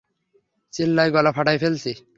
[0.73, 1.91] চিল্লায়া গলা ফাটায় ফেলছি।